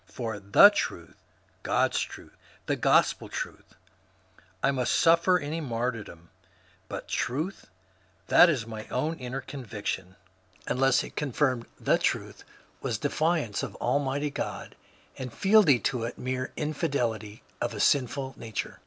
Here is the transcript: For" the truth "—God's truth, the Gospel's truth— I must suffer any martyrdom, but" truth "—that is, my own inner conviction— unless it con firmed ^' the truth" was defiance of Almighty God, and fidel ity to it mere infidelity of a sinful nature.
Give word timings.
For" 0.07 0.39
the 0.39 0.71
truth 0.71 1.15
"—God's 1.71 1.99
truth, 1.99 2.35
the 2.65 2.75
Gospel's 2.75 3.33
truth— 3.33 3.75
I 4.63 4.71
must 4.71 4.95
suffer 4.95 5.37
any 5.37 5.61
martyrdom, 5.61 6.29
but" 6.89 7.07
truth 7.07 7.67
"—that 8.33 8.49
is, 8.49 8.65
my 8.65 8.87
own 8.87 9.19
inner 9.19 9.41
conviction— 9.41 10.15
unless 10.67 11.03
it 11.03 11.15
con 11.15 11.33
firmed 11.33 11.67
^' 11.67 11.69
the 11.79 11.99
truth" 11.99 12.43
was 12.81 12.97
defiance 12.97 13.61
of 13.61 13.75
Almighty 13.75 14.31
God, 14.31 14.75
and 15.19 15.31
fidel 15.31 15.61
ity 15.65 15.77
to 15.81 16.05
it 16.05 16.17
mere 16.17 16.51
infidelity 16.55 17.43
of 17.61 17.75
a 17.75 17.79
sinful 17.79 18.33
nature. 18.37 18.79